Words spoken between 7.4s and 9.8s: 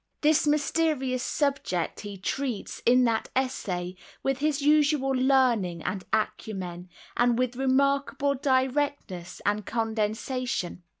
remarkable directness and